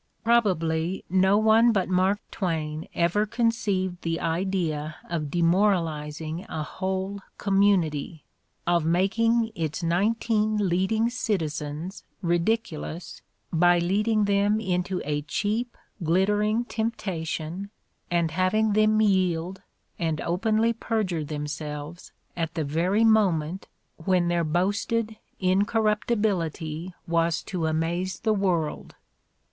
Probably 0.23 1.05
no 1.11 1.37
one 1.37 1.71
but 1.71 1.87
Mark 1.87 2.19
Twain 2.31 2.87
ever 2.95 3.27
conceived 3.27 4.01
the 4.01 4.19
idea 4.19 4.95
of 5.07 5.29
demoralizing 5.29 6.43
a 6.49 6.63
whole 6.63 7.19
community— 7.37 8.23
of 8.75 8.83
making 8.83 9.51
its 9.53 9.83
'nineteen 9.83 10.57
leading 10.57 11.07
citizens' 11.11 12.03
ridiculous 12.23 13.21
by 13.53 13.77
leading 13.77 14.25
them 14.25 14.59
into 14.59 15.03
a 15.05 15.21
cheap, 15.21 15.77
glittering 16.01 16.65
temptation, 16.65 17.69
and 18.09 18.31
having 18.31 18.73
them 18.73 19.01
yield 19.01 19.61
and 19.99 20.19
openly 20.21 20.73
perjure 20.73 21.23
themselves 21.23 22.11
at 22.35 22.55
the 22.55 22.63
very 22.63 23.03
moment 23.03 23.67
when 23.97 24.29
their 24.29 24.43
boasted 24.43 25.17
incorruptibility 25.39 26.91
was 27.05 27.43
to 27.43 27.67
amaze 27.67 28.21
the 28.21 28.33
world." 28.33 28.95